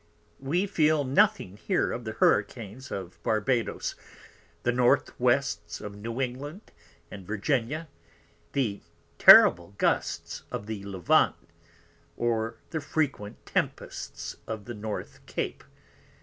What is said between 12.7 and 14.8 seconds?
the frequent Tempests of the